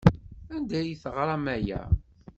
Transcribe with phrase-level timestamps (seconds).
[0.55, 1.81] Anda ay teɣram aya?